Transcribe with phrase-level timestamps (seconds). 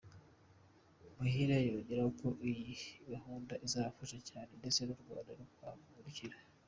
[1.15, 2.73] Muhire yongeyeho ko iyi
[3.11, 6.37] gahunda izabafasha cyane ndetse n’u Rwanda rukahungukira.